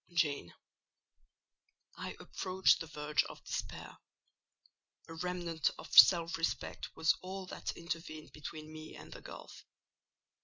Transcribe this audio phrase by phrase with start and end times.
[0.15, 0.55] "Jane,
[1.95, 3.99] I approached the verge of despair;
[5.07, 9.63] a remnant of self respect was all that intervened between me and the gulf.